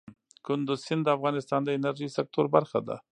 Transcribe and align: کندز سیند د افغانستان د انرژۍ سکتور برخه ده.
کندز 0.45 0.79
سیند 0.85 1.03
د 1.05 1.09
افغانستان 1.17 1.61
د 1.63 1.69
انرژۍ 1.77 2.07
سکتور 2.17 2.45
برخه 2.55 2.79
ده. 2.87 2.97